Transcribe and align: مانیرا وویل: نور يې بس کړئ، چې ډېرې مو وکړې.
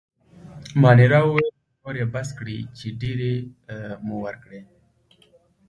مانیرا 0.81 1.19
وویل: 1.25 1.47
نور 1.81 1.95
يې 1.99 2.05
بس 2.13 2.29
کړئ، 2.37 2.57
چې 2.77 2.87
ډېرې 3.01 3.33
مو 4.05 4.15
وکړې. 4.25 4.59